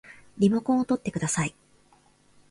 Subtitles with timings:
[0.39, 1.53] リモコンをとってください